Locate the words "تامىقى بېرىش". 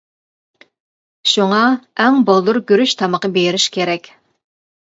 3.03-3.67